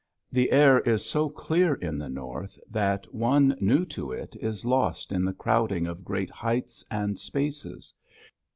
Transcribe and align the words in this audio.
The 0.31 0.51
air 0.51 0.79
is 0.79 1.05
so 1.05 1.29
clear 1.29 1.75
in 1.75 1.99
the 1.99 2.09
North 2.09 2.57
that 2.71 3.05
one 3.13 3.55
new 3.61 3.85
to 3.85 4.11
it 4.11 4.35
is 4.37 4.65
lost 4.65 5.11
in 5.11 5.23
the 5.23 5.31
crowding 5.33 5.85
of 5.85 6.03
great 6.03 6.31
heights 6.31 6.83
and 6.89 7.19
spaces. 7.19 7.93